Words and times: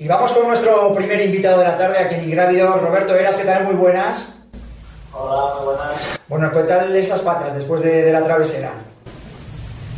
Y 0.00 0.08
vamos 0.08 0.32
con 0.32 0.48
nuestro 0.48 0.94
primer 0.94 1.20
invitado 1.20 1.58
de 1.58 1.64
la 1.64 1.76
tarde, 1.76 1.98
aquí 1.98 2.14
en 2.14 2.24
Ingrávido, 2.24 2.74
Roberto 2.78 3.14
Eras, 3.14 3.36
¿qué 3.36 3.44
tal? 3.44 3.64
Muy 3.64 3.74
buenas. 3.74 4.28
Hola, 5.12 5.56
muy 5.56 5.64
buenas. 5.66 5.92
Bueno, 6.26 6.50
¿qué 6.52 6.62
tal 6.62 6.96
esas 6.96 7.20
patas 7.20 7.54
después 7.54 7.82
de, 7.82 8.02
de 8.04 8.10
la 8.12 8.24
travesera? 8.24 8.70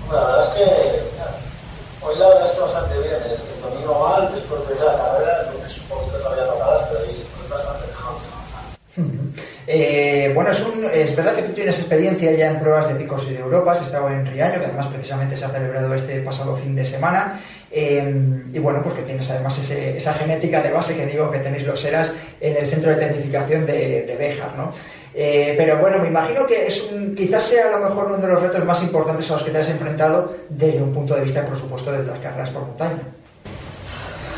Bueno, 0.08 0.20
la 0.24 0.28
verdad 0.36 0.46
es 0.48 0.54
que 0.54 2.04
hoy 2.04 2.18
la 2.18 2.28
verdad 2.30 2.46
es 2.46 2.52
que 2.52 2.60
bastante 2.60 2.98
bien. 2.98 3.14
El, 3.14 3.30
el 3.30 3.62
domingo 3.62 4.08
mal, 4.08 4.30
después 4.34 4.68
de 4.68 4.74
la 4.74 4.92
carrera, 4.98 5.40
el 5.46 5.54
lunes 5.56 5.78
un 5.78 5.84
poquito 5.88 6.18
todavía 6.18 6.46
tocada, 6.46 6.88
pero 6.90 7.04
fue 7.04 7.56
bastante 7.56 7.86
mejor. 7.86 9.32
Eh, 9.68 10.32
bueno, 10.34 10.50
es, 10.50 10.60
un- 10.60 10.84
es 10.92 11.14
verdad 11.14 11.34
que 11.36 11.42
tú 11.44 11.52
tienes 11.52 11.78
experiencia 11.78 12.32
ya 12.32 12.50
en 12.50 12.58
pruebas 12.58 12.88
de 12.88 12.96
picos 12.96 13.24
y 13.28 13.34
de 13.34 13.38
Europa, 13.38 13.72
has 13.72 13.82
estado 13.82 14.08
en 14.08 14.26
Riaño, 14.26 14.58
que 14.58 14.66
además 14.66 14.88
precisamente 14.88 15.36
se 15.36 15.44
ha 15.44 15.50
celebrado 15.50 15.94
este 15.94 16.20
pasado 16.20 16.56
fin 16.56 16.74
de 16.74 16.84
semana, 16.84 17.40
eh, 17.72 18.42
y 18.52 18.58
bueno, 18.58 18.80
pues 18.82 18.94
que 18.96 19.02
tienes 19.02 19.28
además 19.30 19.56
ese- 19.58 19.96
esa 19.96 20.12
genética 20.14 20.60
de 20.62 20.70
base 20.70 20.94
que 20.94 21.06
digo 21.06 21.30
que 21.30 21.38
tenéis 21.38 21.66
los 21.66 21.82
ERAS 21.84 22.10
en 22.40 22.56
el 22.56 22.68
centro 22.68 22.90
de 22.90 22.96
tecnificación 22.96 23.64
de, 23.66 24.02
de 24.02 24.16
Béjar, 24.16 24.54
¿no? 24.56 24.72
Eh, 25.14 25.54
pero 25.58 25.78
bueno, 25.78 25.98
me 25.98 26.08
imagino 26.08 26.46
que 26.46 26.66
es 26.66 26.82
un- 26.84 27.14
quizás 27.14 27.44
sea 27.44 27.68
a 27.68 27.78
lo 27.78 27.88
mejor 27.88 28.06
uno 28.06 28.18
de 28.18 28.28
los 28.28 28.40
retos 28.42 28.64
más 28.64 28.82
importantes 28.82 29.28
a 29.30 29.34
los 29.34 29.42
que 29.42 29.50
te 29.50 29.58
has 29.58 29.68
enfrentado 29.68 30.32
desde 30.48 30.82
un 30.82 30.92
punto 30.92 31.14
de 31.14 31.22
vista, 31.22 31.44
por 31.46 31.58
supuesto, 31.58 31.92
de 31.92 32.04
las 32.04 32.18
carreras 32.18 32.50
por 32.50 32.62
montaña. 32.62 32.98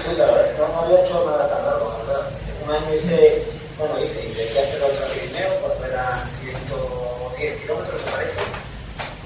Sí, 0.03 0.11
la 0.19 0.27
verdad, 0.27 0.51
no, 0.59 0.81
había 0.83 1.05
hecho 1.05 1.25
nada 1.27 1.49
tan 1.49 1.65
largo, 1.67 1.91
la 1.91 2.13
verdad. 2.13 2.29
Un 2.67 2.71
año 2.75 2.95
hice, 2.97 3.43
bueno, 3.79 3.95
hice, 4.05 4.21
intenté 4.27 4.59
hacer 4.61 4.81
el 4.83 5.21
Pirineo, 5.21 5.51
porque 5.63 5.89
eran 5.91 6.29
110 6.43 7.57
kilómetros, 7.63 8.05
me 8.05 8.11
parece. 8.13 8.41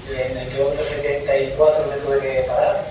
En 0.09 0.37
el 0.37 0.47
kilómetro 0.49 0.83
74 0.85 1.85
me 1.89 1.95
tuve 1.97 2.19
que 2.19 2.41
parar. 2.47 2.88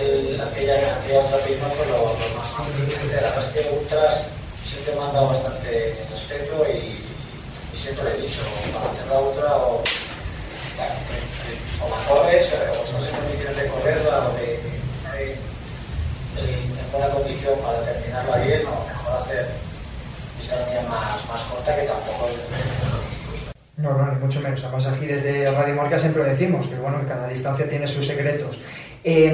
Aquel, 0.00 0.40
aquella, 0.40 0.96
aquella 0.96 1.20
ultra 1.20 1.38
Pirineo 1.44 1.70
fue 1.70 1.86
lo, 1.86 1.98
lo 2.16 2.28
más 2.38 2.50
complicado. 2.56 3.06
La 3.12 3.20
verdad 3.30 3.44
es 3.44 3.52
que 3.52 3.70
ultras 3.70 4.24
siempre 4.64 4.94
me 4.96 5.02
han 5.04 5.12
dado 5.12 5.28
bastante 5.28 5.96
respeto 6.10 6.66
y, 6.72 7.04
y 7.76 7.78
siempre 7.82 8.04
le 8.04 8.10
he 8.16 8.20
dicho, 8.22 8.40
para 8.72 8.90
hacer 8.92 9.06
la 9.08 9.18
ultra 9.18 9.56
o, 9.56 9.82
o 11.80 11.88
la 11.88 11.98
corres 12.08 12.46
o 12.52 12.84
estás 12.84 13.08
en 13.08 13.16
condiciones 13.20 13.56
de 13.56 13.66
correrla 13.68 14.28
o 14.28 14.32
de, 14.34 14.46
de 14.46 15.32
en, 15.32 16.48
en- 16.48 16.78
en 16.78 16.92
buena 16.92 17.10
condición 17.10 17.58
para 17.60 17.82
terminarla 17.84 18.36
bien 18.38 18.62
o 18.66 18.86
mejor 18.86 19.20
hacer 19.22 19.48
distancia 20.38 20.80
más, 20.88 21.24
más 21.28 21.42
corta 21.50 21.76
que 21.76 21.82
tampoco 21.86 22.28
es 22.28 22.36
lo. 22.36 23.00
No, 23.76 23.96
no, 23.96 24.12
ni 24.12 24.18
mucho 24.20 24.40
menos. 24.40 24.62
Además 24.62 24.86
aquí 24.86 25.06
desde 25.06 25.50
Radio 25.50 25.74
Marca 25.74 25.98
siempre 25.98 26.22
decimos 26.24 26.66
que 26.66 26.74
bueno, 26.76 26.98
cada 27.08 27.28
distancia 27.28 27.66
tiene 27.68 27.86
sus 27.88 28.06
secretos. 28.06 28.58
Eh, 29.02 29.32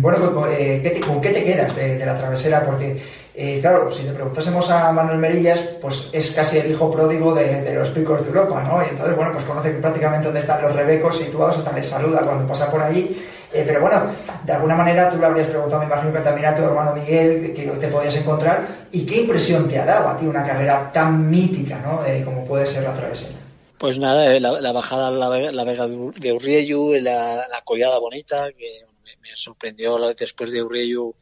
bueno, 0.00 0.32
con, 0.34 0.50
eh, 0.50 0.80
¿qué 0.82 0.90
te- 0.90 1.00
¿con 1.00 1.20
qué 1.20 1.30
te 1.30 1.44
quedas 1.44 1.74
de, 1.76 2.04
la 2.04 2.16
travesera? 2.16 2.64
Porque, 2.64 3.00
eh, 3.34 3.58
claro, 3.60 3.90
si 3.90 4.02
le 4.04 4.12
preguntásemos 4.12 4.68
a 4.70 4.92
Manuel 4.92 5.18
Merillas, 5.18 5.58
pues 5.80 6.08
es 6.12 6.30
casi 6.30 6.58
el 6.58 6.70
hijo 6.70 6.90
pródigo 6.92 7.34
de, 7.34 7.74
los 7.74 7.90
picos 7.90 8.22
de 8.22 8.28
Europa, 8.28 8.62
¿no? 8.62 8.82
Y 8.82 8.88
entonces, 8.90 9.14
bueno, 9.16 9.32
pues 9.32 9.44
conoce 9.44 9.70
prácticamente 9.72 10.26
dónde 10.26 10.40
están 10.40 10.62
los 10.62 10.74
rebecos 10.74 11.18
situados, 11.18 11.58
hasta 11.58 11.72
les 11.72 11.86
saluda 11.86 12.20
cuando 12.20 12.46
pasa 12.46 12.70
por 12.70 12.80
allí. 12.80 13.16
Eh, 13.52 13.62
pero 13.66 13.80
bueno, 13.82 14.02
de 14.44 14.52
alguna 14.52 14.74
manera 14.74 15.08
tú 15.08 15.16
le 15.16 15.26
habrías 15.26 15.46
preguntado, 15.46 15.80
me 15.80 15.86
imagino 15.86 16.12
que 16.12 16.18
también 16.20 16.46
a 16.48 16.56
tu 16.56 16.62
hermano 16.64 16.94
Miguel, 16.94 17.52
que 17.54 17.62
te 17.66 17.88
podías 17.88 18.16
encontrar, 18.16 18.66
y 18.90 19.06
qué 19.06 19.20
impresión 19.20 19.68
te 19.68 19.78
ha 19.78 19.84
dado 19.84 20.08
a 20.08 20.16
ti 20.16 20.26
una 20.26 20.44
carrera 20.44 20.90
tan 20.92 21.30
mítica, 21.30 21.78
¿no? 21.84 22.00
Como 22.24 22.44
puede 22.44 22.66
ser 22.66 22.82
la 22.82 22.94
travesera. 22.94 23.34
Pues 23.78 23.98
nada, 23.98 24.40
la, 24.40 24.60
la 24.60 24.72
bajada 24.72 25.08
a 25.08 25.10
la 25.10 25.28
Vega, 25.64 25.86
de 25.86 26.32
Urriellu, 26.32 26.94
la, 26.94 27.36
la 27.36 27.60
collada 27.64 27.98
bonita, 27.98 28.48
que 28.58 28.84
me, 29.20 29.30
sorprendió 29.34 29.98
después 30.14 30.50
de 30.50 30.62
Urriellu 30.62 31.14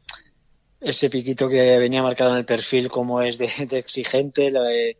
ese 0.79 1.09
piquito 1.09 1.47
que 1.47 1.77
venía 1.77 2.03
marcado 2.03 2.31
en 2.31 2.37
el 2.37 2.45
perfil 2.45 2.89
como 2.89 3.21
es 3.21 3.37
de, 3.37 3.45
exigente. 3.71 4.51
de- 4.51 4.97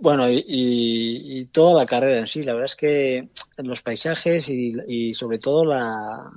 bueno, 0.00 0.28
y, 0.30 0.44
y- 0.46 1.46
toda 1.46 1.80
la 1.80 1.86
carrera 1.86 2.18
en 2.18 2.26
sí, 2.26 2.44
la 2.44 2.52
verdad 2.52 2.66
es 2.70 2.76
que 2.76 3.28
los 3.58 3.80
paisajes 3.82 4.48
y, 4.50 4.74
y 4.86 5.14
sobre 5.14 5.38
todo 5.38 5.64
la- 5.64 6.28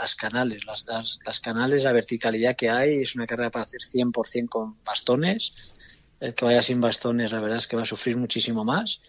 las 0.00 0.14
canales, 0.14 0.64
las, 0.64 0.84
las, 0.86 1.18
las 1.26 1.40
canales, 1.40 1.82
la 1.84 1.92
verticalidad 1.92 2.56
que 2.56 2.70
hay, 2.70 3.02
es 3.02 3.14
una 3.16 3.26
carrera 3.26 3.50
para 3.50 3.64
hacer 3.64 3.80
100% 3.82 4.48
con 4.48 4.82
bastones. 4.84 5.52
El 6.20 6.34
que 6.34 6.44
vaya 6.44 6.62
sin 6.62 6.80
bastones, 6.80 7.32
la 7.32 7.40
verdad 7.40 7.58
es 7.58 7.66
que 7.66 7.76
va 7.76 7.82
a 7.82 7.86
sufrir 7.86 8.16
muchísimo 8.16 8.64
más. 8.64 9.00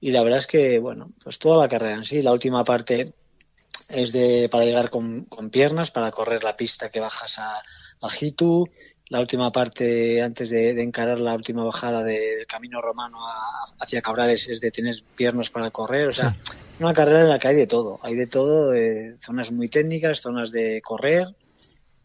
Y 0.00 0.10
la 0.10 0.22
verdad 0.24 0.38
es 0.40 0.46
que, 0.48 0.78
bueno, 0.80 1.12
pues 1.22 1.38
toda 1.38 1.58
la 1.58 1.68
carrera 1.68 1.94
en 1.96 2.04
sí, 2.04 2.22
la 2.22 2.32
última 2.32 2.64
parte 2.64 3.12
es 3.92 4.12
de 4.12 4.48
para 4.50 4.64
llegar 4.64 4.90
con, 4.90 5.24
con 5.24 5.50
piernas, 5.50 5.90
para 5.90 6.10
correr 6.10 6.42
la 6.44 6.56
pista 6.56 6.90
que 6.90 7.00
bajas 7.00 7.38
a, 7.38 7.62
a 8.00 8.10
Jitu. 8.10 8.68
La 9.08 9.20
última 9.20 9.52
parte, 9.52 10.22
antes 10.22 10.48
de, 10.48 10.72
de 10.72 10.82
encarar 10.82 11.20
la 11.20 11.34
última 11.34 11.64
bajada 11.64 12.02
de- 12.02 12.36
del 12.36 12.46
camino 12.46 12.80
romano 12.80 13.18
a- 13.26 13.64
hacia 13.80 14.00
Cabrales, 14.00 14.48
es 14.48 14.60
de 14.60 14.70
tener 14.70 14.94
piernas 15.14 15.50
para 15.50 15.70
correr. 15.70 16.08
O 16.08 16.12
sea, 16.12 16.34
una 16.80 16.94
carrera 16.94 17.20
en 17.20 17.28
la 17.28 17.38
que 17.38 17.48
hay 17.48 17.56
de 17.56 17.66
todo. 17.66 17.98
Hay 18.02 18.14
de 18.14 18.26
todo, 18.26 18.70
de 18.70 19.16
zonas 19.20 19.50
muy 19.52 19.68
técnicas, 19.68 20.20
zonas 20.22 20.50
de 20.50 20.80
correr. 20.82 21.26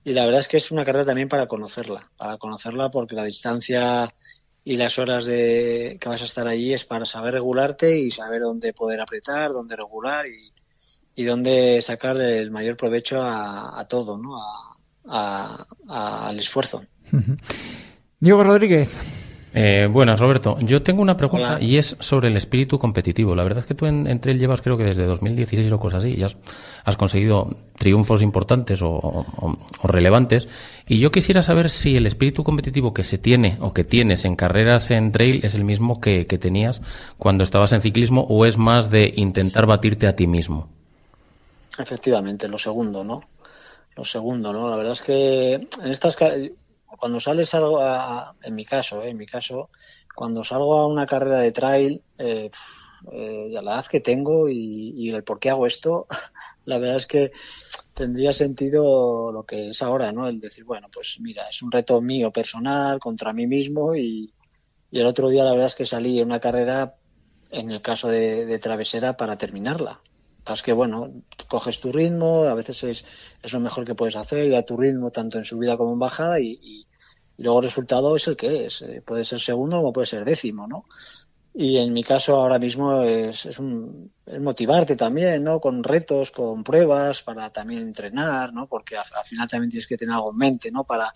Y 0.04 0.12
la 0.14 0.26
verdad 0.26 0.42
es 0.42 0.48
que 0.50 0.58
es 0.58 0.70
una 0.72 0.84
carrera 0.84 1.06
también 1.06 1.30
para 1.30 1.48
conocerla. 1.48 2.02
Para 2.18 2.38
conocerla 2.38 2.90
porque 2.92 3.16
la 3.16 3.24
distancia 3.24 4.14
y 4.66 4.76
las 4.76 5.00
horas 5.00 5.24
de 5.26 5.98
que 6.02 6.10
vas 6.10 6.22
a 6.22 6.26
estar 6.26 6.46
allí 6.48 6.74
es 6.74 6.84
para 6.86 7.06
saber 7.06 7.36
regularte 7.36 7.98
y 7.98 8.12
saber 8.12 8.42
dónde 8.42 8.74
poder 8.74 9.00
apretar, 9.00 9.52
dónde 9.52 9.78
regular 9.78 10.26
y, 10.28 10.52
y 11.18 11.24
dónde 11.26 11.82
sacar 11.82 12.16
el 12.22 12.52
mayor 12.52 12.78
provecho 12.78 13.22
a, 13.22 13.78
a 13.78 13.88
todo, 13.88 14.18
¿no? 14.18 14.38
A- 14.42 14.78
a- 15.10 15.66
a- 15.90 16.28
al 16.30 16.38
esfuerzo. 16.38 16.84
Diego 18.20 18.44
Rodríguez. 18.44 18.90
Eh, 19.54 19.88
buenas, 19.92 20.20
Roberto. 20.20 20.58
Yo 20.60 20.84
tengo 20.84 21.02
una 21.02 21.18
pregunta 21.18 21.56
Hola. 21.56 21.64
y 21.64 21.78
es 21.78 21.96
sobre 22.00 22.28
el 22.28 22.38
espíritu 22.38 22.78
competitivo. 22.78 23.34
La 23.34 23.44
verdad 23.44 23.60
es 23.62 23.66
que 23.66 23.74
tú 23.74 23.88
en, 23.88 24.06
en 24.06 24.20
Trail 24.20 24.38
llevas 24.38 24.62
creo 24.62 24.78
que 24.78 24.84
desde 24.84 25.06
2016 25.06 25.72
o 25.72 25.80
cosas 25.80 26.04
así 26.04 26.14
y 26.16 26.22
has, 26.22 26.38
has 26.84 26.96
conseguido 26.98 27.56
triunfos 27.80 28.22
importantes 28.22 28.84
o, 28.84 28.90
o- 28.92 29.58
o 29.82 29.88
relevantes. 29.88 30.48
Y 30.88 31.00
yo 31.00 31.10
quisiera 31.12 31.42
saber 31.42 31.72
si 31.72 31.98
el 31.98 32.06
espíritu 32.06 32.44
competitivo 32.44 32.94
que 32.94 33.04
se 33.04 33.18
tiene 33.18 33.58
o 33.60 33.74
que 33.74 33.84
tienes 33.84 34.26
en 34.26 34.36
carreras 34.36 34.92
en 34.92 35.12
Trail 35.12 35.40
es 35.44 35.56
el 35.56 35.64
mismo 35.64 36.00
que, 36.02 36.28
que 36.28 36.38
tenías 36.38 36.84
cuando 37.18 37.44
estabas 37.44 37.74
en 37.74 37.82
ciclismo 37.82 38.28
o 38.30 38.46
es 38.46 38.58
más 38.58 38.92
de 38.92 39.12
intentar 39.16 39.66
batirte 39.66 40.06
a 40.06 40.16
ti 40.16 40.28
mismo. 40.28 40.70
Efectivamente, 41.78 42.48
lo 42.48 42.58
segundo, 42.58 43.04
¿no? 43.04 43.22
Lo 43.96 44.04
segundo, 44.04 44.52
¿no? 44.52 44.70
La 44.70 44.76
verdad 44.76 44.94
es 44.94 45.02
que 45.02 45.54
en 45.54 45.92
estas 45.92 46.16
cuando 46.98 47.20
sales 47.20 47.54
algo 47.54 47.80
a, 47.80 48.36
en 48.42 48.56
mi 48.56 48.66
caso, 48.66 49.04
¿eh? 49.04 49.10
en 49.10 49.18
mi 49.18 49.26
caso, 49.26 49.70
cuando 50.16 50.44
salgo 50.44 50.78
a 50.78 50.88
una 50.88 51.06
carrera 51.06 51.40
de 51.40 51.52
trail, 51.52 52.02
eh, 52.18 52.50
eh, 53.12 53.48
la 53.52 53.62
edad 53.62 53.86
que 53.86 54.00
tengo 54.00 54.50
y, 54.50 55.10
el 55.10 55.24
por 55.24 55.40
qué 55.40 55.50
hago 55.50 55.68
esto, 55.68 56.08
la 56.66 56.80
verdad 56.80 56.98
es 56.98 57.06
que 57.06 57.32
tendría 57.94 58.34
sentido 58.34 59.32
lo 59.32 59.44
que 59.44 59.70
es 59.70 59.82
ahora, 59.82 60.12
¿no? 60.12 60.28
El 60.28 60.40
decir, 60.40 60.64
bueno, 60.64 60.88
pues 60.92 61.18
mira, 61.20 61.48
es 61.50 61.62
un 61.62 61.72
reto 61.72 62.02
mío 62.02 62.32
personal 62.32 63.00
contra 63.00 63.34
mí 63.34 63.48
mismo 63.48 63.96
y, 63.96 64.34
el 64.90 65.06
otro 65.06 65.28
día 65.28 65.44
la 65.44 65.52
verdad 65.52 65.68
es 65.68 65.76
que 65.76 65.86
salí 65.86 66.18
en 66.18 66.28
una 66.28 66.40
carrera, 66.40 66.96
en 67.52 67.72
el 67.72 67.82
caso 67.82 68.08
de 68.08 68.58
travesera, 68.58 69.18
para 69.18 69.38
terminarla. 69.38 70.02
Es 70.54 70.64
que, 70.64 70.74
bueno, 70.74 71.12
coges 71.48 71.80
tu 71.80 71.92
ritmo, 71.92 72.44
a 72.46 72.54
veces 72.56 72.84
es, 72.84 73.06
es 73.42 73.54
lo 73.54 73.60
mejor 73.60 73.86
que 73.86 73.96
puedes 73.96 74.16
hacer, 74.16 74.46
ir 74.48 74.56
a 74.56 74.64
tu 74.64 74.78
ritmo 74.78 75.12
tanto 75.12 75.38
en 75.38 75.44
subida 75.46 75.78
como 75.78 75.94
en 75.94 76.00
bajada 76.00 76.40
y, 76.40 76.60
y- 76.62 76.88
luego 77.38 77.60
el 77.60 77.66
resultado 77.66 78.16
es 78.16 78.28
el 78.28 78.36
que 78.36 78.66
es. 78.66 78.82
Eh, 78.82 79.02
puede 79.06 79.24
ser 79.26 79.40
segundo 79.40 79.78
como 79.78 79.94
puede 79.94 80.08
ser 80.08 80.26
décimo, 80.26 80.68
¿no? 80.68 80.86
Y 81.54 81.78
en 81.78 81.92
mi 81.94 82.04
caso 82.04 82.36
ahora 82.36 82.60
mismo 82.60 83.02
es, 83.04 83.46
es, 83.48 83.60
un, 83.60 84.12
motivarte 84.42 84.96
también, 84.96 85.44
¿no? 85.44 85.60
Con 85.60 85.84
retos, 85.84 86.32
con 86.32 86.64
pruebas, 86.64 87.24
para 87.24 87.52
también 87.52 87.82
entrenar, 87.82 88.54
¿no? 88.54 88.68
Porque 88.68 88.96
al, 88.98 89.06
al 89.16 89.26
final 89.26 89.48
también 89.50 89.72
tienes 89.72 89.88
que 89.88 89.98
tener 89.98 90.14
algo 90.16 90.32
en 90.32 90.38
mente, 90.38 90.72
¿no? 90.72 90.84
Para, 90.84 91.12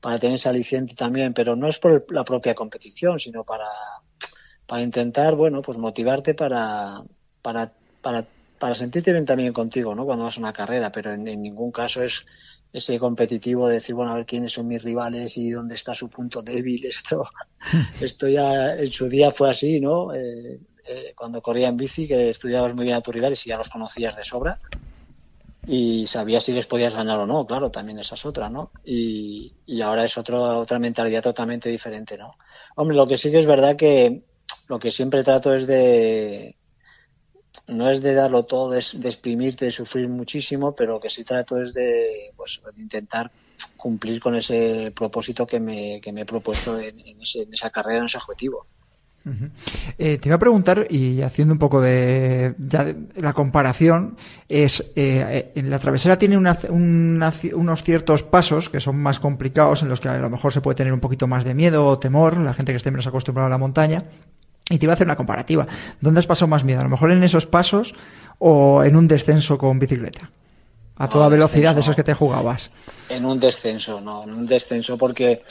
para 0.00 0.18
tener 0.18 0.36
ese 0.36 0.48
aliciente 0.48 0.94
también, 0.94 1.34
pero 1.34 1.56
no 1.56 1.68
es 1.68 1.78
por 1.78 2.06
la 2.12 2.24
propia 2.24 2.54
competición, 2.54 3.18
sino 3.20 3.44
para, 3.44 3.66
para 4.66 4.82
intentar, 4.82 5.34
bueno, 5.34 5.62
pues 5.62 5.78
motivarte 5.78 6.34
para, 6.34 7.02
para, 7.42 7.72
para 8.00 8.26
para 8.60 8.74
sentirte 8.74 9.10
bien 9.10 9.24
también 9.24 9.54
contigo, 9.54 9.94
¿no? 9.94 10.04
Cuando 10.04 10.24
vas 10.24 10.36
a 10.36 10.40
una 10.40 10.52
carrera, 10.52 10.92
pero 10.92 11.14
en, 11.14 11.24
ningún 11.24 11.72
caso 11.72 12.02
es 12.02 12.26
ese 12.72 12.98
competitivo 12.98 13.66
de 13.66 13.76
decir, 13.76 13.94
bueno, 13.94 14.12
a 14.12 14.16
ver 14.16 14.26
quiénes 14.26 14.52
son 14.52 14.68
mis 14.68 14.82
rivales 14.82 15.38
y 15.38 15.50
dónde 15.50 15.74
está 15.74 15.94
su 15.94 16.10
punto 16.10 16.42
débil. 16.42 16.84
Esto, 16.86 17.26
esto 18.00 18.28
ya 18.28 18.76
en 18.76 18.92
su 18.92 19.08
día 19.08 19.30
fue 19.30 19.50
así, 19.50 19.80
¿no? 19.80 20.14
Eh, 20.14 20.60
eh, 20.86 21.14
cuando 21.16 21.40
corría 21.40 21.68
en 21.68 21.78
bici, 21.78 22.06
que 22.06 22.28
estudiabas 22.28 22.74
muy 22.74 22.84
bien 22.84 22.96
a 22.96 23.00
tus 23.00 23.14
rivales 23.14 23.44
y 23.46 23.48
ya 23.48 23.56
los 23.56 23.70
conocías 23.70 24.14
de 24.14 24.24
sobra 24.24 24.60
y 25.66 26.06
sabías 26.06 26.44
si 26.44 26.52
les 26.52 26.66
podías 26.66 26.94
ganar 26.94 27.18
o 27.18 27.26
no, 27.26 27.46
claro, 27.46 27.70
también 27.70 27.98
esa 27.98 28.14
es 28.14 28.26
otra, 28.26 28.50
¿no? 28.50 28.72
Y, 28.84 29.54
y 29.66 29.80
ahora 29.80 30.04
es 30.04 30.18
otro, 30.18 30.42
otra 30.58 30.78
mentalidad 30.78 31.22
totalmente 31.22 31.68
diferente, 31.70 32.18
¿no? 32.18 32.36
Hombre, 32.76 32.96
lo 32.96 33.06
que 33.06 33.16
sí 33.16 33.30
que 33.30 33.38
es 33.38 33.46
verdad 33.46 33.76
que 33.76 34.22
lo 34.68 34.78
que 34.78 34.90
siempre 34.90 35.24
trato 35.24 35.54
es 35.54 35.66
de, 35.66 36.56
no 37.70 37.90
es 37.90 38.02
de 38.02 38.14
darlo 38.14 38.44
todo, 38.44 38.70
de, 38.70 38.84
de, 38.94 39.08
exprimirte, 39.08 39.66
de 39.66 39.72
sufrir 39.72 40.08
muchísimo, 40.08 40.74
pero 40.74 41.00
que 41.00 41.08
sí 41.08 41.24
trato 41.24 41.60
es 41.60 41.72
de, 41.74 42.32
pues, 42.36 42.60
de 42.74 42.82
intentar 42.82 43.30
cumplir 43.76 44.20
con 44.20 44.34
ese 44.36 44.92
propósito 44.94 45.46
que 45.46 45.60
me, 45.60 46.00
que 46.00 46.12
me 46.12 46.22
he 46.22 46.26
propuesto 46.26 46.78
en, 46.78 46.94
ese, 47.20 47.42
en 47.42 47.52
esa 47.52 47.70
carrera, 47.70 48.00
en 48.00 48.06
ese 48.06 48.18
objetivo. 48.18 48.66
Eh, 49.98 50.16
te 50.16 50.28
iba 50.28 50.36
a 50.36 50.38
preguntar, 50.38 50.86
y 50.88 51.20
haciendo 51.20 51.52
un 51.52 51.58
poco 51.58 51.80
de, 51.82 52.54
ya 52.58 52.84
de 52.84 52.96
la 53.16 53.34
comparación, 53.34 54.16
es 54.48 54.92
eh, 54.96 55.52
en 55.54 55.68
la 55.68 55.78
travesera 55.78 56.18
tiene 56.18 56.38
una, 56.38 56.58
unos 56.70 57.82
ciertos 57.82 58.22
pasos 58.22 58.70
que 58.70 58.80
son 58.80 58.96
más 58.96 59.20
complicados, 59.20 59.82
en 59.82 59.90
los 59.90 60.00
que 60.00 60.08
a 60.08 60.18
lo 60.18 60.30
mejor 60.30 60.54
se 60.54 60.62
puede 60.62 60.76
tener 60.76 60.92
un 60.92 61.00
poquito 61.00 61.26
más 61.26 61.44
de 61.44 61.54
miedo 61.54 61.86
o 61.86 61.98
temor, 61.98 62.38
la 62.38 62.54
gente 62.54 62.72
que 62.72 62.76
esté 62.76 62.90
menos 62.90 63.06
acostumbrada 63.06 63.48
a 63.48 63.50
la 63.50 63.58
montaña. 63.58 64.04
Y 64.70 64.78
te 64.78 64.86
iba 64.86 64.92
a 64.92 64.94
hacer 64.94 65.06
una 65.06 65.16
comparativa. 65.16 65.66
¿Dónde 66.00 66.20
has 66.20 66.26
pasado 66.26 66.48
más 66.48 66.64
miedo? 66.64 66.80
¿A 66.80 66.84
lo 66.84 66.88
mejor 66.88 67.10
en 67.10 67.22
esos 67.22 67.44
pasos 67.44 67.94
o 68.38 68.82
en 68.84 68.96
un 68.96 69.06
descenso 69.06 69.58
con 69.58 69.78
bicicleta? 69.78 70.30
A 70.96 71.08
toda 71.08 71.24
no, 71.24 71.30
velocidad, 71.30 71.74
de 71.74 71.80
esos 71.80 71.96
que 71.96 72.04
te 72.04 72.14
jugabas. 72.14 72.70
En 73.08 73.24
un 73.24 73.38
descenso, 73.38 74.00
no, 74.00 74.24
en 74.24 74.30
un 74.30 74.46
descenso 74.46 74.96
porque 74.96 75.42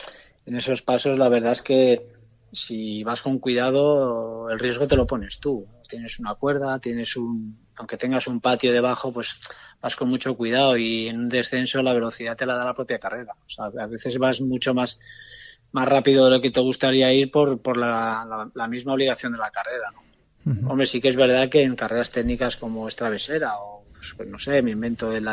en 0.46 0.56
esos 0.56 0.82
pasos 0.82 1.18
la 1.18 1.30
verdad 1.30 1.52
es 1.52 1.62
que 1.62 2.08
si 2.52 3.04
vas 3.04 3.22
con 3.22 3.40
cuidado, 3.40 4.50
el 4.50 4.60
riesgo 4.60 4.88
te 4.88 4.96
lo 4.96 5.06
pones 5.06 5.40
tú. 5.40 5.68
Tienes 5.88 6.20
una 6.20 6.36
cuerda, 6.36 6.80
tienes 6.80 7.16
un, 7.18 7.58
aunque 7.78 7.98
tengas 7.98 8.28
un 8.28 8.40
patio 8.40 8.72
debajo, 8.72 9.12
pues 9.12 9.40
vas 9.82 9.96
con 9.96 10.10
mucho 10.10 10.36
cuidado 10.36 10.78
y 10.78 11.08
en 11.08 11.20
un 11.20 11.30
descenso 11.30 11.82
la 11.82 11.94
velocidad 11.94 12.38
te 12.38 12.46
la 12.46 12.56
da 12.56 12.66
la 12.66 12.74
propia 12.74 13.00
carrera. 13.00 13.34
O 13.34 13.50
sea, 13.50 13.66
a 13.66 13.88
veces 13.88 14.18
vas 14.18 14.42
mucho 14.42 14.74
más, 14.74 15.00
más 15.72 15.88
rápido 15.88 16.26
de 16.26 16.32
lo 16.32 16.42
que 16.42 16.52
te 16.52 16.60
gustaría 16.60 17.14
ir 17.14 17.32
por, 17.32 17.62
por 17.62 17.78
la, 17.78 18.26
la, 18.28 18.50
la 18.54 18.68
misma 18.68 18.94
obligación 18.94 19.34
de 19.34 19.40
la 19.40 19.52
carrera, 19.52 19.92
¿no? 19.92 20.00
Uh 20.46 20.56
-huh. 20.56 20.72
Hombre, 20.72 20.86
sí 20.86 21.02
que 21.02 21.10
es 21.10 21.16
verdad 21.16 21.50
que 21.50 21.64
en 21.64 21.76
carreras 21.76 22.12
técnicas 22.12 22.58
como 22.58 22.88
es 22.88 22.96
travesera 22.96 23.58
o 23.60 23.80
pues, 24.16 24.30
no 24.30 24.40
sé, 24.40 24.62
me 24.62 24.72
invento 24.72 25.12
el 25.12 25.28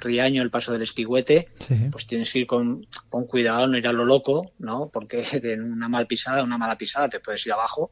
Riaño, 0.00 0.42
el 0.42 0.50
paso 0.50 0.72
del 0.72 0.82
espigüete, 0.82 1.48
sí. 1.58 1.88
pues 1.90 2.06
tienes 2.06 2.32
que 2.32 2.40
ir 2.40 2.46
con, 2.46 2.86
con, 3.08 3.26
cuidado, 3.26 3.66
no 3.66 3.76
ir 3.76 3.88
a 3.88 3.92
lo 3.92 4.04
loco, 4.04 4.52
¿no? 4.58 4.88
Porque 4.92 5.24
en 5.42 5.72
una 5.72 5.88
mal 5.88 6.06
pisada, 6.06 6.44
una 6.44 6.58
mala 6.58 6.78
pisada 6.78 7.08
te 7.08 7.20
puedes 7.20 7.44
ir 7.46 7.52
abajo, 7.52 7.90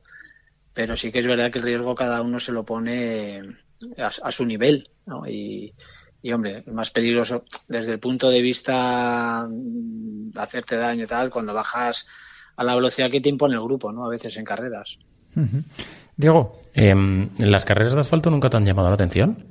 pero 0.73 0.97
sí 0.97 1.11
que 1.11 1.19
es 1.19 1.27
verdad 1.27 1.51
que 1.51 1.59
el 1.59 1.65
riesgo 1.65 1.95
cada 1.95 2.23
uno 2.23 2.39
se 2.39 2.53
lo 2.53 2.65
pone 2.65 3.43
a, 3.99 4.07
a 4.07 4.31
su 4.31 4.45
nivel, 4.45 4.89
¿no? 5.07 5.27
Y, 5.27 5.75
y 6.23 6.33
hombre, 6.33 6.59
es 6.59 6.73
más 6.73 6.91
peligroso 6.91 7.45
desde 7.67 7.93
el 7.93 7.99
punto 7.99 8.31
de 8.31 8.43
vista 8.43 9.49
hacerte 10.43 10.77
daño 10.77 11.05
y 11.05 11.07
tal, 11.07 11.31
cuando 11.31 11.55
bajas 11.55 12.07
a 12.57 12.65
la 12.65 12.75
velocidad 12.75 13.11
que 13.11 13.21
te 13.21 13.29
impone 13.29 13.55
el 13.55 13.63
grupo, 13.63 13.93
¿no? 13.93 14.05
A 14.05 14.09
veces 14.09 14.37
en 14.37 14.45
carreras. 14.45 14.99
Uh 15.37 15.41
-huh. 15.41 15.65
Diego. 16.17 16.61
Eh, 16.75 16.95
¿Las 17.39 17.65
carreras 17.65 17.95
de 17.95 18.01
asfalto 18.01 18.31
nunca 18.31 18.51
te 18.51 18.57
han 18.57 18.65
llamado 18.65 18.89
la 18.89 18.95
atención? 18.95 19.45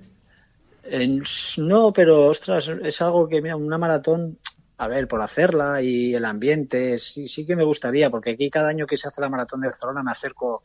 Eh, 0.84 1.22
no, 1.58 1.94
pero 1.94 2.28
ostras, 2.28 2.72
es 2.84 3.02
algo 3.02 3.28
que, 3.28 3.42
mira, 3.42 3.56
una 3.56 3.78
maratón, 3.78 4.38
a 4.78 4.88
ver, 4.88 5.08
por 5.08 5.22
hacerla 5.22 5.82
y 5.82 6.14
el 6.16 6.26
ambiente, 6.26 6.98
sí, 6.98 7.28
sí 7.28 7.46
que 7.46 7.56
me 7.56 7.64
gustaría, 7.64 8.10
porque 8.10 8.32
aquí 8.32 8.50
cada 8.50 8.70
año 8.70 8.88
que 8.88 8.98
se 8.98 9.08
hace 9.08 9.22
la 9.22 9.30
maratón 9.30 9.62
de 9.62 9.68
Barcelona 9.68 10.02
me 10.04 10.12
acerco 10.12 10.64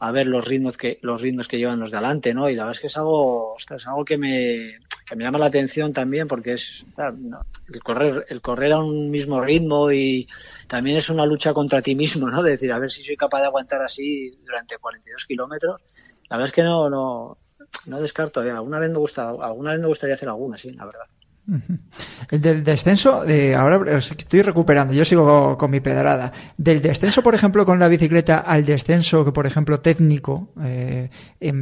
a 0.00 0.12
ver 0.12 0.26
los 0.28 0.46
ritmos 0.46 0.76
que 0.76 0.98
los 1.02 1.20
ritmos 1.22 1.48
que 1.48 1.58
llevan 1.58 1.80
los 1.80 1.90
de 1.90 1.96
adelante, 1.96 2.34
¿no? 2.34 2.48
Y 2.48 2.54
la 2.54 2.64
verdad 2.64 2.76
es 2.76 2.80
que 2.80 2.86
es 2.86 2.96
algo, 2.96 3.54
ostras, 3.54 3.86
algo 3.86 4.04
que 4.04 4.16
me, 4.16 4.78
que 5.08 5.16
me 5.16 5.24
llama 5.24 5.38
la 5.38 5.46
atención 5.46 5.92
también, 5.92 6.28
porque 6.28 6.52
es 6.52 6.84
el 7.72 7.82
correr, 7.82 8.26
el 8.28 8.40
correr 8.40 8.72
a 8.72 8.78
un 8.78 9.10
mismo 9.10 9.40
ritmo 9.40 9.90
y 9.90 10.28
también 10.66 10.96
es 10.96 11.08
una 11.08 11.24
lucha 11.24 11.54
contra 11.54 11.80
ti 11.80 11.94
mismo, 11.94 12.28
¿no? 12.28 12.42
De 12.42 12.52
decir, 12.52 12.72
a 12.72 12.78
ver 12.78 12.90
si 12.90 13.02
soy 13.02 13.16
capaz 13.16 13.40
de 13.40 13.46
aguantar 13.46 13.82
así 13.82 14.30
durante 14.44 14.76
42 14.76 15.24
kilómetros. 15.26 15.80
La 16.28 16.36
verdad 16.36 16.48
es 16.48 16.52
que 16.52 16.62
no, 16.62 16.90
no, 16.90 17.38
no 17.86 18.00
descarto, 18.00 18.44
¿eh? 18.44 18.50
alguna 18.50 18.78
vez 18.78 18.90
me 18.90 18.98
gusta, 18.98 19.30
alguna 19.30 19.72
vez 19.72 19.80
me 19.80 19.86
gustaría 19.86 20.14
hacer 20.14 20.28
alguna, 20.28 20.58
sí, 20.58 20.72
la 20.72 20.84
verdad. 20.84 21.06
El 22.30 22.40
del 22.42 22.62
descenso, 22.62 23.24
ahora 23.56 23.96
estoy 23.96 24.42
recuperando, 24.42 24.92
yo 24.92 25.04
sigo 25.04 25.56
con 25.56 25.70
mi 25.70 25.80
pedrada. 25.80 26.30
Del 26.58 26.82
descenso, 26.82 27.22
por 27.22 27.34
ejemplo, 27.34 27.64
con 27.64 27.78
la 27.78 27.88
bicicleta 27.88 28.40
al 28.40 28.66
descenso, 28.66 29.24
que 29.24 29.32
por 29.32 29.46
ejemplo 29.46 29.80
técnico, 29.80 30.52
eh, 30.62 31.08
eh, 31.40 31.52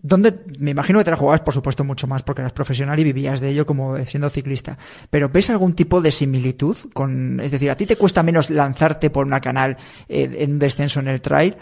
¿dónde? 0.00 0.40
Me 0.58 0.70
imagino 0.70 0.98
que 0.98 1.04
te 1.04 1.10
la 1.10 1.16
jugabas, 1.16 1.40
por 1.40 1.54
supuesto, 1.54 1.84
mucho 1.84 2.06
más, 2.06 2.22
porque 2.22 2.42
eras 2.42 2.52
profesional 2.52 2.98
y 2.98 3.04
vivías 3.04 3.40
de 3.40 3.50
ello 3.50 3.66
como 3.66 3.96
siendo 4.04 4.30
ciclista. 4.30 4.78
Pero 5.10 5.28
¿ves 5.28 5.50
algún 5.50 5.74
tipo 5.74 6.00
de 6.00 6.12
similitud? 6.12 6.76
con 6.92 7.40
Es 7.40 7.50
decir, 7.50 7.70
¿a 7.70 7.76
ti 7.76 7.86
te 7.86 7.96
cuesta 7.96 8.22
menos 8.22 8.50
lanzarte 8.50 9.10
por 9.10 9.26
una 9.26 9.40
canal 9.40 9.76
eh, 10.08 10.30
en 10.38 10.52
un 10.52 10.58
descenso 10.58 11.00
en 11.00 11.08
el 11.08 11.20
trail? 11.20 11.56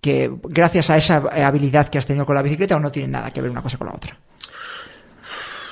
que 0.00 0.30
gracias 0.44 0.90
a 0.90 0.96
esa 0.96 1.16
habilidad 1.16 1.88
que 1.88 1.98
has 1.98 2.06
tenido 2.06 2.26
con 2.26 2.36
la 2.36 2.42
bicicleta 2.42 2.76
o 2.76 2.80
no 2.80 2.92
tiene 2.92 3.08
nada 3.08 3.30
que 3.32 3.40
ver 3.40 3.50
una 3.50 3.62
cosa 3.62 3.76
con 3.76 3.88
la 3.88 3.94
otra? 3.94 4.16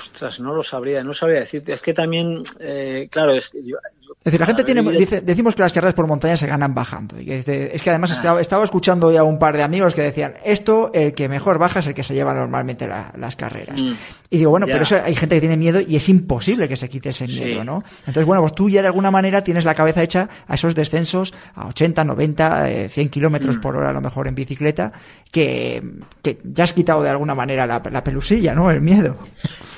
Ostras, 0.03 0.39
no 0.39 0.53
lo 0.53 0.63
sabría, 0.63 1.03
no 1.03 1.13
sabría 1.13 1.39
decirte. 1.39 1.73
Es 1.73 1.81
que 1.81 1.93
también, 1.93 2.43
eh, 2.59 3.07
claro, 3.11 3.33
es 3.33 3.49
que 3.49 3.63
yo, 3.63 3.77
Es 4.25 4.31
decir, 4.31 4.39
la 4.39 4.47
gente 4.47 4.63
tiene, 4.63 4.81
dice, 4.97 5.21
decimos 5.21 5.53
que 5.53 5.61
las 5.61 5.71
carreras 5.71 5.93
por 5.93 6.07
montaña 6.07 6.35
se 6.35 6.47
ganan 6.47 6.73
bajando. 6.73 7.21
Y 7.21 7.31
es, 7.31 7.45
que 7.45 7.89
además 7.91 8.09
ah. 8.09 8.15
estaba, 8.15 8.41
estaba, 8.41 8.63
escuchando 8.63 9.11
ya 9.11 9.23
un 9.23 9.37
par 9.37 9.55
de 9.55 9.61
amigos 9.61 9.93
que 9.93 10.01
decían, 10.01 10.33
esto, 10.43 10.89
el 10.95 11.13
que 11.13 11.29
mejor 11.29 11.59
baja 11.59 11.81
es 11.81 11.85
el 11.85 11.93
que 11.93 12.01
se 12.01 12.15
lleva 12.15 12.33
normalmente 12.33 12.87
la, 12.87 13.13
las 13.19 13.35
carreras. 13.35 13.79
Mm. 13.79 13.93
Y 14.31 14.37
digo, 14.39 14.49
bueno, 14.49 14.65
pero 14.65 14.81
eso 14.81 14.99
hay 15.05 15.15
gente 15.15 15.35
que 15.35 15.41
tiene 15.41 15.57
miedo 15.57 15.79
y 15.79 15.95
es 15.95 16.09
imposible 16.09 16.67
que 16.67 16.75
se 16.75 16.89
quite 16.89 17.09
ese 17.09 17.27
miedo, 17.27 17.59
sí. 17.59 17.65
¿no? 17.67 17.83
Entonces, 17.99 18.25
bueno, 18.25 18.41
pues 18.41 18.55
tú 18.55 18.67
ya 18.67 18.81
de 18.81 18.87
alguna 18.87 19.11
manera 19.11 19.43
tienes 19.43 19.63
la 19.63 19.75
cabeza 19.75 20.01
hecha 20.01 20.27
a 20.47 20.55
esos 20.55 20.73
descensos 20.73 21.31
a 21.53 21.67
80, 21.67 22.03
90, 22.03 22.71
eh, 22.71 22.89
100 22.89 23.09
kilómetros 23.09 23.57
mm. 23.57 23.61
por 23.61 23.75
hora 23.75 23.91
a 23.91 23.93
lo 23.93 24.01
mejor 24.01 24.27
en 24.27 24.33
bicicleta, 24.33 24.91
que, 25.31 25.83
que 26.23 26.39
ya 26.43 26.63
has 26.63 26.73
quitado 26.73 27.03
de 27.03 27.11
alguna 27.11 27.35
manera 27.35 27.67
la, 27.67 27.79
la 27.91 28.03
pelusilla, 28.03 28.55
¿no? 28.55 28.71
El 28.71 28.81
miedo. 28.81 29.19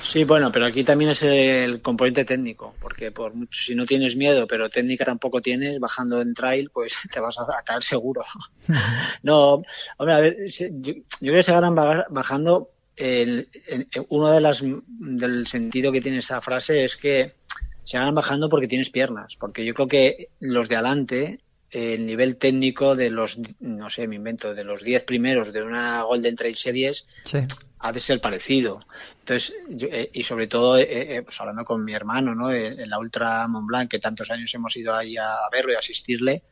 Sí, 0.07 0.23
bueno, 0.23 0.53
pero 0.53 0.65
aquí 0.65 0.85
también 0.85 1.11
es 1.11 1.21
el 1.23 1.81
componente 1.81 2.23
técnico, 2.23 2.73
porque 2.79 3.11
por 3.11 3.33
mucho, 3.33 3.61
si 3.61 3.75
no 3.75 3.85
tienes 3.85 4.15
miedo, 4.15 4.47
pero 4.47 4.69
técnica 4.69 5.03
tampoco 5.03 5.41
tienes, 5.41 5.81
bajando 5.81 6.21
en 6.21 6.33
trail, 6.33 6.69
pues 6.71 6.97
te 7.11 7.19
vas 7.19 7.37
a, 7.37 7.61
caer 7.63 7.83
seguro. 7.83 8.21
no, 9.23 9.63
hombre, 9.97 10.13
a 10.13 10.19
ver, 10.21 10.37
yo, 10.47 10.67
yo 10.69 10.93
creo 11.19 11.33
que 11.33 11.43
se 11.43 11.51
ganan 11.51 11.75
bajando. 11.75 12.71
El, 12.95 13.49
el, 13.67 13.87
uno 14.09 14.31
de 14.31 14.41
las 14.41 14.63
del 14.63 15.45
sentido 15.45 15.91
que 15.91 16.01
tiene 16.01 16.17
esa 16.17 16.41
frase 16.41 16.83
es 16.83 16.95
que 16.95 17.35
se 17.83 17.97
ganan 17.99 18.15
bajando 18.15 18.49
porque 18.49 18.67
tienes 18.67 18.89
piernas, 18.89 19.35
porque 19.37 19.65
yo 19.65 19.73
creo 19.73 19.87
que 19.87 20.29
los 20.39 20.67
de 20.67 20.77
adelante 20.77 21.39
el 21.71 22.05
nivel 22.05 22.37
técnico 22.37 22.95
de 22.95 23.09
los, 23.09 23.39
no 23.59 23.89
sé, 23.89 24.07
me 24.07 24.15
invento, 24.15 24.53
de 24.53 24.63
los 24.63 24.83
10 24.83 25.03
primeros 25.03 25.51
de 25.51 25.63
una 25.63 26.01
Golden 26.03 26.35
Trail 26.35 26.55
Series 26.55 27.07
sí. 27.23 27.39
ha 27.79 27.91
de 27.91 27.99
ser 27.99 28.21
parecido. 28.21 28.79
Entonces, 29.19 29.53
yo, 29.69 29.87
eh, 29.91 30.09
y 30.13 30.23
sobre 30.23 30.47
todo, 30.47 30.77
eh, 30.77 31.17
eh, 31.17 31.21
pues 31.23 31.39
hablando 31.41 31.65
con 31.65 31.83
mi 31.83 31.93
hermano, 31.93 32.33
¿no? 32.33 32.51
En 32.51 32.89
la 32.89 32.99
Ultra 32.99 33.47
Mont 33.47 33.67
Blanc, 33.67 33.91
que 33.91 33.99
tantos 33.99 34.31
años 34.31 34.53
hemos 34.53 34.75
ido 34.77 34.95
ahí 34.95 35.17
a 35.17 35.35
verlo 35.51 35.73
y 35.73 35.75
a 35.75 35.79
asistirle, 35.79 36.43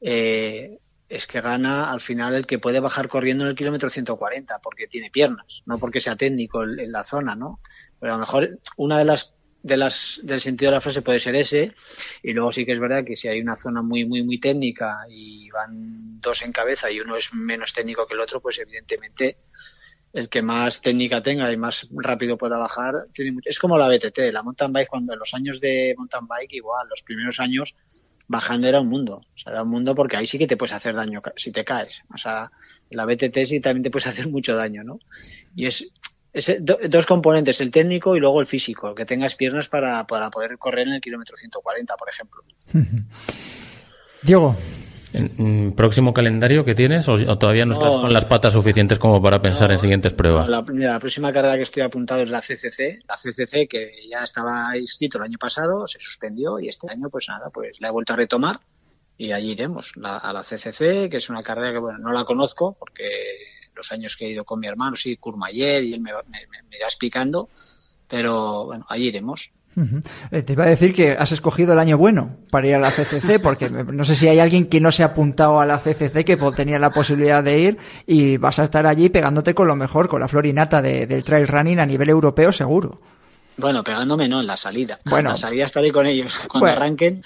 eh, 0.00 0.78
es 1.08 1.26
que 1.26 1.40
gana 1.40 1.90
al 1.90 2.00
final 2.00 2.34
el 2.34 2.46
que 2.46 2.58
puede 2.58 2.80
bajar 2.80 3.08
corriendo 3.08 3.44
en 3.44 3.50
el 3.50 3.56
kilómetro 3.56 3.88
140, 3.88 4.58
porque 4.58 4.86
tiene 4.86 5.10
piernas, 5.10 5.62
no 5.66 5.78
porque 5.78 6.00
sea 6.00 6.16
técnico 6.16 6.62
en, 6.62 6.78
en 6.78 6.92
la 6.92 7.04
zona, 7.04 7.34
¿no? 7.34 7.60
Pero 8.00 8.12
a 8.12 8.16
lo 8.16 8.20
mejor 8.20 8.58
una 8.76 8.98
de 8.98 9.04
las 9.04 9.34
de 9.62 9.76
las, 9.76 10.20
del 10.22 10.40
sentido 10.40 10.70
de 10.70 10.76
la 10.76 10.80
frase 10.80 11.02
puede 11.02 11.18
ser 11.18 11.34
ese. 11.36 11.72
Y 12.22 12.32
luego 12.32 12.52
sí 12.52 12.64
que 12.64 12.72
es 12.72 12.80
verdad 12.80 13.04
que 13.04 13.16
si 13.16 13.28
hay 13.28 13.40
una 13.40 13.56
zona 13.56 13.82
muy, 13.82 14.04
muy, 14.04 14.22
muy 14.22 14.38
técnica 14.38 15.00
y 15.08 15.50
van 15.50 16.20
dos 16.20 16.42
en 16.42 16.52
cabeza 16.52 16.90
y 16.90 17.00
uno 17.00 17.16
es 17.16 17.32
menos 17.32 17.72
técnico 17.72 18.06
que 18.06 18.14
el 18.14 18.20
otro, 18.20 18.40
pues 18.40 18.58
evidentemente 18.58 19.38
el 20.12 20.28
que 20.28 20.42
más 20.42 20.82
técnica 20.82 21.22
tenga 21.22 21.50
y 21.50 21.56
más 21.56 21.88
rápido 21.90 22.36
pueda 22.36 22.58
bajar, 22.58 23.06
tiene 23.14 23.32
mucho... 23.32 23.48
es 23.48 23.58
como 23.58 23.78
la 23.78 23.88
BTT, 23.88 24.18
la 24.30 24.42
mountain 24.42 24.72
bike, 24.72 24.88
cuando 24.88 25.14
en 25.14 25.18
los 25.18 25.32
años 25.32 25.58
de 25.58 25.94
mountain 25.96 26.26
bike, 26.26 26.52
igual, 26.52 26.86
los 26.88 27.02
primeros 27.02 27.40
años, 27.40 27.74
bajando 28.28 28.68
era 28.68 28.80
un 28.80 28.88
mundo. 28.88 29.22
O 29.34 29.38
sea, 29.38 29.52
era 29.52 29.62
un 29.62 29.70
mundo 29.70 29.94
porque 29.94 30.16
ahí 30.16 30.26
sí 30.26 30.38
que 30.38 30.46
te 30.46 30.56
puedes 30.56 30.74
hacer 30.74 30.94
daño 30.94 31.22
si 31.36 31.50
te 31.50 31.64
caes. 31.64 32.02
O 32.12 32.18
sea, 32.18 32.50
la 32.90 33.06
BTT 33.06 33.44
sí 33.46 33.60
también 33.60 33.84
te 33.84 33.90
puedes 33.90 34.06
hacer 34.08 34.28
mucho 34.28 34.54
daño, 34.54 34.84
¿no? 34.84 34.98
Y 35.56 35.66
es, 35.66 35.90
es 36.32 36.52
do, 36.60 36.78
dos 36.88 37.06
componentes, 37.06 37.60
el 37.60 37.70
técnico 37.70 38.16
y 38.16 38.20
luego 38.20 38.40
el 38.40 38.46
físico, 38.46 38.94
que 38.94 39.04
tengas 39.04 39.34
piernas 39.34 39.68
para, 39.68 40.06
para 40.06 40.30
poder 40.30 40.58
correr 40.58 40.88
en 40.88 40.94
el 40.94 41.00
kilómetro 41.00 41.36
140, 41.36 41.96
por 41.96 42.08
ejemplo. 42.08 42.42
Diego, 44.22 44.56
Mm, 45.12 45.72
¿Próximo 45.72 46.14
calendario 46.14 46.64
que 46.64 46.74
tienes 46.74 47.06
o, 47.08 47.38
todavía 47.38 47.66
no, 47.66 47.74
estás 47.74 47.92
con 47.92 48.12
las 48.12 48.24
patas 48.24 48.54
suficientes 48.54 48.98
como 48.98 49.20
para 49.20 49.42
pensar 49.42 49.70
en 49.70 49.78
siguientes 49.78 50.14
pruebas? 50.14 50.48
la, 50.48 50.64
la, 50.68 50.98
próxima 50.98 51.32
carrera 51.32 51.56
que 51.56 51.62
estoy 51.62 51.82
apuntado 51.82 52.22
es 52.22 52.30
la 52.30 52.40
CCC, 52.40 53.02
la 53.06 53.16
CCC 53.16 53.68
que 53.68 53.90
ya 54.08 54.22
estaba 54.22 54.76
inscrito 54.78 55.18
el 55.18 55.24
año 55.24 55.38
pasado, 55.38 55.86
se 55.86 55.98
suspendió 56.00 56.58
y 56.58 56.68
este 56.68 56.90
año 56.90 57.10
pues 57.10 57.28
nada, 57.28 57.50
pues 57.50 57.78
la 57.80 57.88
he 57.88 57.90
vuelto 57.90 58.14
a 58.14 58.16
retomar 58.16 58.60
y 59.18 59.32
allí 59.32 59.52
iremos 59.52 59.92
a 60.02 60.32
la 60.32 60.42
CCC, 60.42 61.10
que 61.10 61.18
es 61.18 61.28
una 61.28 61.42
carrera 61.42 61.72
que 61.72 61.78
bueno, 61.78 61.98
no 61.98 62.12
la 62.12 62.24
conozco 62.24 62.74
porque 62.78 63.04
los 63.82 63.92
años 63.92 64.16
que 64.16 64.26
he 64.26 64.30
ido 64.30 64.44
con 64.44 64.60
mi 64.60 64.66
hermano, 64.66 64.96
sí, 64.96 65.16
Courmayeur 65.16 65.82
y 65.82 65.94
él 65.94 66.00
me, 66.00 66.12
me 66.12 66.76
irá 66.76 66.86
explicando, 66.86 67.48
pero 68.08 68.66
bueno, 68.66 68.86
allí 68.88 69.08
iremos. 69.08 69.52
Eh, 70.30 70.42
te 70.42 70.52
iba 70.52 70.64
a 70.64 70.68
decir 70.68 70.92
que 70.92 71.12
has 71.12 71.32
escogido 71.32 71.72
el 71.72 71.78
año 71.78 71.96
bueno 71.96 72.36
para 72.50 72.66
ir 72.66 72.74
a 72.74 72.78
la 72.78 72.90
CCC, 72.90 73.38
porque 73.42 73.70
no 73.70 74.04
sé 74.04 74.14
si 74.14 74.28
hay 74.28 74.38
alguien 74.38 74.66
que 74.66 74.80
no 74.80 74.92
se 74.92 75.02
ha 75.02 75.06
apuntado 75.06 75.60
a 75.60 75.66
la 75.66 75.78
CCC 75.78 76.24
que 76.24 76.38
tenía 76.54 76.78
la 76.78 76.90
posibilidad 76.90 77.42
de 77.42 77.58
ir 77.58 77.78
y 78.06 78.36
vas 78.36 78.58
a 78.58 78.64
estar 78.64 78.86
allí 78.86 79.08
pegándote 79.08 79.54
con 79.54 79.68
lo 79.68 79.76
mejor, 79.76 80.08
con 80.08 80.20
la 80.20 80.28
florinata 80.28 80.82
del 80.82 81.24
trail 81.24 81.48
running 81.48 81.80
a 81.80 81.86
nivel 81.86 82.10
europeo 82.10 82.52
seguro. 82.52 83.00
Bueno, 83.56 83.84
pegándome 83.84 84.28
no, 84.28 84.40
en 84.40 84.46
la 84.46 84.56
salida. 84.56 84.98
Bueno. 85.04 85.30
En 85.30 85.34
la 85.34 85.40
salida 85.40 85.64
estaré 85.64 85.92
con 85.92 86.06
ellos 86.06 86.32
cuando 86.48 86.68
arranquen. 86.68 87.22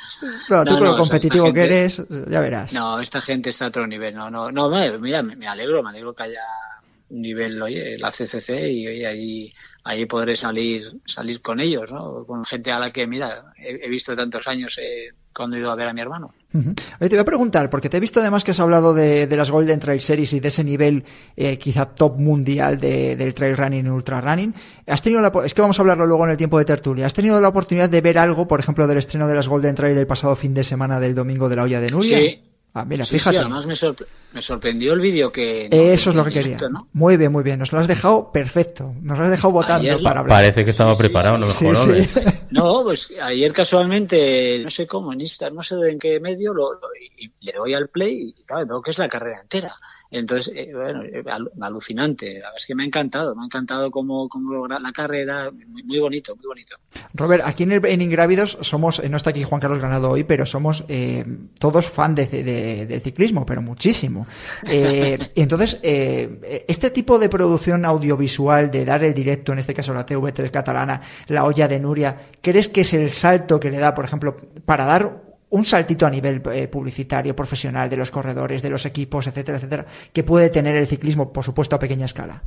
Pero 0.49 0.65
tú 0.65 0.75
con 0.77 0.85
lo 0.85 0.97
competitivo 0.97 1.53
que 1.53 1.65
eres, 1.65 2.03
ya 2.29 2.41
verás. 2.41 2.73
No, 2.73 3.01
esta 3.01 3.21
gente 3.21 3.51
está 3.51 3.67
a 3.67 3.69
otro 3.69 3.87
nivel. 3.87 4.15
No, 4.15 4.31
no, 4.31 4.51
no, 4.51 4.69
mira, 4.99 5.23
me 5.23 5.47
alegro, 5.47 5.83
me 5.83 5.91
alegro 5.91 6.15
que 6.15 6.25
haya 6.25 6.41
nivel, 7.11 7.61
oye, 7.63 7.97
la 7.99 8.11
CCC 8.11 8.69
y 8.71 8.87
oye, 8.89 9.07
allí 9.07 9.53
ahí 9.85 10.07
podré 10.07 10.35
salir 10.35 10.85
salir 11.05 11.41
con 11.41 11.61
ellos, 11.61 11.91
¿no? 11.93 12.25
Con 12.27 12.45
gente 12.45 12.73
a 12.73 12.79
la 12.79 12.93
que, 12.93 13.07
mira, 13.07 13.53
he, 13.57 13.89
visto 13.89 14.17
tantos 14.17 14.47
años 14.49 14.79
eh, 14.83 15.11
cuando 15.33 15.57
he 15.57 15.61
ido 15.61 15.71
a 15.71 15.77
ver 15.77 15.89
a 15.89 15.93
mi 15.93 16.01
hermano. 16.01 16.35
te 16.51 17.09
voy 17.09 17.19
a 17.19 17.25
preguntar, 17.25 17.71
porque 17.71 17.89
te 17.89 17.99
he 17.99 18.01
visto 18.01 18.21
además 18.21 18.43
que 18.43 18.51
has 18.51 18.61
hablado 18.61 18.95
de, 18.95 19.29
las 19.31 19.51
Golden 19.51 19.79
Trail 19.79 20.01
Series 20.01 20.33
y 20.33 20.41
de 20.41 20.49
ese 20.49 20.65
nivel 20.65 21.05
eh, 21.37 21.59
quizá 21.59 21.87
top 21.87 22.19
mundial 22.19 22.81
del 22.81 23.35
trail 23.35 23.57
running 23.57 23.87
y 23.87 23.91
ultra 23.91 24.21
running. 24.21 24.53
Has 24.87 25.03
tenido 25.03 25.23
la, 25.23 25.33
es 25.45 25.55
que 25.55 25.61
vamos 25.61 25.79
a 25.79 25.83
hablarlo 25.83 26.07
luego 26.07 26.25
en 26.25 26.31
el 26.31 26.37
tiempo 26.37 26.59
de 26.59 26.65
tertulia. 26.65 27.07
¿Has 27.07 27.15
tenido 27.15 27.41
la 27.41 27.49
oportunidad 27.49 27.89
de 27.89 28.01
ver 28.01 28.19
algo, 28.19 28.49
por 28.49 28.59
ejemplo, 28.59 28.87
del 28.87 28.99
estreno 28.99 29.29
de 29.29 29.35
las 29.35 29.49
Golden 29.49 29.75
Trail 29.75 29.95
del 29.95 30.07
pasado 30.07 30.35
fin 30.35 30.55
de 30.55 30.65
semana 30.65 30.99
del 30.99 31.15
domingo 31.15 31.49
de 31.49 31.57
la 31.57 31.63
olla 31.63 31.81
de 31.81 31.91
Nuria? 31.91 32.19
Sí. 32.19 32.46
Ah, 32.79 32.85
mira, 32.85 33.07
fíjate. 33.07 33.39
además 33.39 33.65
me, 33.65 33.75
me, 34.35 34.43
sorprendió 34.43 34.93
el 34.93 35.01
vídeo 35.01 35.33
que... 35.33 35.67
Eso 35.71 36.11
es 36.11 36.17
lo 36.17 36.23
que 36.27 36.31
quería. 36.31 36.59
Muy 36.93 37.17
bien, 37.17 37.33
muy 37.33 37.43
bien. 37.43 37.59
Nos 37.59 37.73
lo 37.73 37.79
has 37.79 37.87
dejado 37.87 38.31
perfecto. 38.31 38.95
Nos 39.01 39.17
lo 39.17 39.25
has 39.25 39.31
dejado 39.31 39.51
votando 39.51 39.99
para 40.03 40.21
hablar. 40.21 40.37
Parece 40.37 40.63
que 40.63 40.73
estaba 40.73 40.95
preparado, 40.95 41.39
no. 41.39 41.47
No, 42.51 42.83
pues 42.85 43.09
ayer 43.23 43.51
casualmente, 43.55 44.61
no 44.63 44.69
sé 44.69 44.87
cómo, 44.87 45.11
en 45.15 45.23
Instagram, 45.23 45.57
no 45.57 45.63
sé 45.63 45.77
en 45.89 45.99
qué 45.99 46.21
medio, 46.21 46.53
lo, 46.53 46.79
y 47.19 47.33
le 47.41 47.53
doy 47.53 47.73
al 47.73 47.89
play 47.89 48.35
y 48.37 48.45
claro, 48.45 48.67
veo 48.67 48.83
que 48.83 48.91
es 48.91 48.99
la 48.99 49.09
carrera 49.09 49.41
entera. 49.41 49.75
Entonces, 50.19 50.53
eh, 50.55 50.71
bueno, 50.73 51.03
eh, 51.03 51.23
alucinante. 51.61 52.27
La 52.27 52.47
verdad 52.47 52.53
es 52.57 52.67
que 52.67 52.75
me 52.75 52.83
ha 52.83 52.87
encantado, 52.87 53.35
me 53.35 53.43
ha 53.43 53.45
encantado 53.45 53.91
cómo, 53.91 54.29
cómo 54.29 54.67
la 54.67 54.93
carrera, 54.93 55.51
muy, 55.51 55.99
bonito, 55.99 56.35
muy 56.37 56.47
bonito. 56.47 56.77
Robert, 57.15 57.43
aquí 57.45 57.65
en, 57.65 57.85
en 57.85 58.03
Ingrávidos 58.03 58.59
somos, 58.61 58.99
eh, 59.01 59.09
no 59.09 59.17
está 59.17 59.31
aquí 59.31 59.43
Juan 59.43 59.61
Carlos 59.61 59.79
Granado 59.81 60.11
hoy, 60.11 60.25
pero 60.25 60.47
somos 60.47 60.85
todos 61.59 61.87
fan 61.87 62.15
de, 62.15 63.01
ciclismo, 63.03 63.45
pero 63.45 63.63
muchísimo. 63.63 64.27
y 64.65 65.41
entonces, 65.41 65.79
este 65.83 66.91
tipo 66.91 67.19
de 67.19 67.29
producción 67.29 67.85
audiovisual, 67.85 68.71
de 68.71 68.85
dar 68.85 69.05
el 69.05 69.15
directo, 69.15 69.53
en 69.53 69.59
este 69.59 69.75
caso 69.75 69.93
la 69.93 70.07
TV3 70.07 70.51
catalana, 70.51 71.01
la 71.29 71.45
olla 71.45 71.69
de 71.69 71.81
Nuria, 71.81 72.17
¿crees 72.41 72.69
que 72.69 72.83
es 72.83 72.95
el 72.95 73.11
salto 73.11 73.61
que 73.61 73.71
le 73.71 73.79
da, 73.79 73.95
por 73.95 74.05
ejemplo, 74.05 74.37
para 74.65 74.85
dar 74.85 75.26
un 75.51 75.65
saltito 75.65 76.07
a 76.07 76.11
nivel 76.11 76.43
eh, 76.53 76.69
publicitario, 76.69 77.37
profesional, 77.37 77.89
de 77.89 77.97
los 77.97 78.11
corredores, 78.11 78.63
de 78.63 78.71
los 78.71 78.85
equipos, 78.85 79.27
etcétera, 79.27 79.59
etcétera, 79.59 79.87
que 80.13 80.25
puede 80.25 80.51
tener 80.51 80.77
el 80.77 80.87
ciclismo, 80.87 81.33
por 81.33 81.45
supuesto, 81.45 81.77
a 81.77 81.79
pequeña 81.79 82.07
escala. 82.07 82.43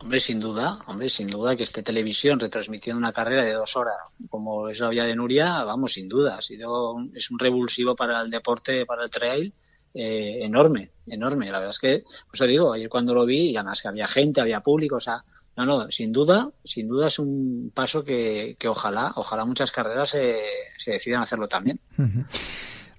Hombre, 0.00 0.18
sin 0.18 0.40
duda, 0.40 0.78
hombre, 0.86 1.10
sin 1.10 1.28
duda 1.28 1.54
que 1.56 1.64
esté 1.64 1.82
televisión 1.82 2.40
retransmitiendo 2.40 2.98
una 2.98 3.12
carrera 3.12 3.44
de 3.44 3.52
dos 3.52 3.76
horas, 3.76 3.96
como 4.30 4.68
es 4.70 4.80
la 4.80 4.88
vía 4.88 5.04
de 5.04 5.14
Nuria, 5.14 5.62
vamos, 5.64 5.92
sin 5.92 6.08
duda, 6.08 6.36
ha 6.36 6.42
sido, 6.42 6.96
es 7.14 7.30
un 7.30 7.38
revulsivo 7.38 7.94
para 7.94 8.22
el 8.22 8.30
deporte, 8.30 8.86
para 8.86 9.04
el 9.04 9.10
trail, 9.10 9.52
eh, 9.92 10.38
enorme, 10.42 10.92
enorme. 11.06 11.50
La 11.50 11.58
verdad 11.58 11.70
es 11.70 11.78
que, 11.78 12.04
pues 12.30 12.48
digo, 12.48 12.72
ayer 12.72 12.88
cuando 12.88 13.12
lo 13.12 13.26
vi, 13.26 13.50
y 13.50 13.56
además 13.56 13.82
que 13.82 13.88
había 13.88 14.08
gente, 14.08 14.40
había 14.40 14.60
público, 14.60 14.96
o 14.96 15.00
sea, 15.00 15.22
no, 15.64 15.78
no, 15.78 15.90
sin 15.90 16.12
duda, 16.12 16.50
sin 16.64 16.88
duda 16.88 17.08
es 17.08 17.18
un 17.18 17.70
paso 17.74 18.04
que, 18.04 18.56
ojalá, 18.66 19.12
ojalá 19.16 19.44
muchas 19.44 19.72
carreras 19.72 20.10
se 20.10 20.90
decidan 20.90 21.22
hacerlo 21.22 21.48
también. 21.48 21.80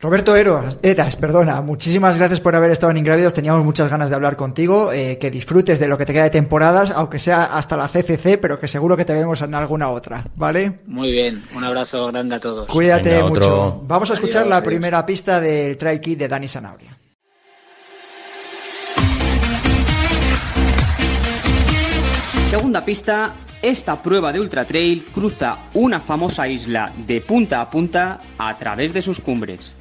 Roberto 0.02 0.36
Eras, 0.36 0.80
Eras, 0.82 1.16
perdona, 1.16 1.62
muchísimas 1.62 2.18
gracias 2.18 2.42
por 2.42 2.56
haber 2.56 2.72
estado 2.72 2.90
en 2.90 2.98
Ingrávidos. 2.98 3.36
Teníamos 3.36 3.64
muchas 3.64 3.88
ganas 3.88 4.10
de 4.10 4.16
hablar 4.16 4.36
contigo. 4.36 4.92
Eh, 4.92 5.20
que 5.20 5.30
disfrutes 5.30 5.80
de 5.80 5.88
lo 5.88 5.96
que 5.96 6.08
te 6.08 6.14
queda 6.14 6.24
de 6.24 6.32
temporadas, 6.32 6.92
aunque 6.96 7.20
sea 7.20 7.56
hasta 7.56 7.78
la 7.78 7.88
CCC, 7.88 8.40
pero 8.40 8.60
que 8.60 8.68
seguro 8.68 8.98
que 8.98 9.06
te 9.06 9.14
vemos 9.14 9.44
en 9.44 9.54
alguna 9.54 9.92
otra, 9.92 10.26
¿vale? 10.36 10.80
Muy 10.88 11.12
bien, 11.12 11.44
un 11.56 11.64
abrazo 11.64 12.08
grande 12.08 12.36
a 12.36 12.40
todos. 12.40 12.68
Cuídate 12.68 13.22
mucho. 13.24 13.84
Vamos 13.86 14.10
a 14.10 14.16
escuchar 14.16 14.48
la 14.48 14.64
primera 14.64 15.06
pista 15.06 15.40
del 15.40 15.78
Trail 15.78 16.02
Kit 16.02 16.18
de 16.18 16.28
Dani 16.28 16.48
Sanabria. 16.48 16.98
Segunda 22.52 22.84
pista, 22.84 23.34
esta 23.62 24.04
prueba 24.04 24.34
de 24.34 24.42
ultra 24.42 24.66
trail 24.66 25.06
cruza 25.14 25.58
una 25.74 26.02
famosa 26.02 26.50
isla 26.50 26.92
de 27.08 27.22
punta 27.22 27.62
a 27.62 27.70
punta 27.70 28.20
a 28.38 28.58
través 28.58 28.94
de 28.94 29.02
sus 29.02 29.22
cumbres. 29.22 29.74